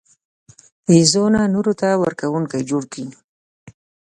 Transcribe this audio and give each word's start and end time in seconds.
له 0.91 0.95
ځانه 1.11 1.41
نورو 1.53 1.73
ته 1.81 1.87
ورکوونکی 2.03 2.61
جوړ 2.69 2.83
کړي. 2.91 3.05